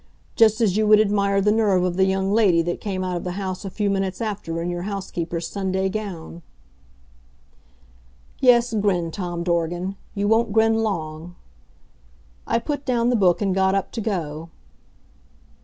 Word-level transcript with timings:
Just 0.35 0.61
as 0.61 0.77
you 0.77 0.87
would 0.87 0.99
admire 0.99 1.41
the 1.41 1.51
nerve 1.51 1.83
of 1.83 1.95
the 1.95 2.05
young 2.05 2.33
lady 2.33 2.63
that 2.63 2.81
came 2.81 3.03
out 3.03 3.15
of 3.17 3.23
the 3.23 3.33
house 3.33 3.63
a 3.63 3.69
few 3.69 3.87
minutes 3.87 4.19
after 4.19 4.59
in 4.59 4.67
your 4.67 4.81
housekeeper's 4.81 5.47
Sunday 5.47 5.89
gown." 5.89 6.41
Yes, 8.39 8.73
grin, 8.73 9.11
Torn 9.11 9.43
Dorgan. 9.43 9.95
You 10.15 10.27
won't 10.27 10.53
grin 10.53 10.79
long. 10.79 11.35
I 12.47 12.57
put 12.57 12.83
down 12.83 13.11
the 13.11 13.15
book 13.15 13.43
and 13.43 13.53
got 13.53 13.75
up 13.75 13.91
to 13.91 14.01
go. 14.01 14.49